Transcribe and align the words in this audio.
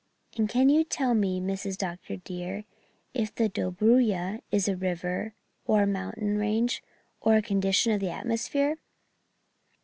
And 0.35 0.49
can 0.49 0.69
you 0.69 0.83
tell 0.83 1.13
me, 1.13 1.39
Mrs. 1.39 1.77
Dr. 1.77 2.15
dear, 2.17 2.65
if 3.13 3.35
the 3.35 3.47
Dobruja 3.47 4.41
is 4.49 4.67
a 4.67 4.75
river 4.75 5.35
or 5.67 5.83
a 5.83 5.85
mountain 5.85 6.39
range, 6.39 6.81
or 7.21 7.35
a 7.35 7.41
condition 7.43 7.91
of 7.91 7.99
the 7.99 8.09
atmosphere?" 8.09 8.79